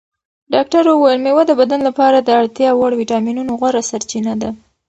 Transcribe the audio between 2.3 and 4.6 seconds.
اړتیا وړ ویټامینونو غوره سرچینه ده.